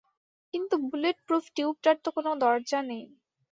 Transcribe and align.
কিন্তু 0.53 0.75
বুলেটপ্রুফ 0.87 1.43
টিউবটার 1.55 1.95
তো 2.03 2.09
কোনো 2.11 2.31
দরজা 2.43 2.79
নেই। 2.89 3.03